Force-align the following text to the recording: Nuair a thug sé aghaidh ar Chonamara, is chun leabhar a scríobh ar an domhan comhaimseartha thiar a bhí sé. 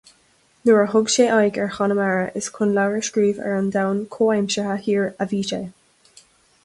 Nuair 0.65 0.81
a 0.85 0.87
thug 0.91 1.09
sé 1.15 1.25
aghaidh 1.33 1.59
ar 1.59 1.67
Chonamara, 1.75 2.23
is 2.41 2.49
chun 2.55 2.73
leabhar 2.77 2.97
a 3.03 3.03
scríobh 3.09 3.43
ar 3.49 3.53
an 3.59 3.69
domhan 3.77 4.01
comhaimseartha 4.17 4.75
thiar 4.87 5.07
a 5.19 5.29
bhí 5.35 5.43
sé. 5.53 5.61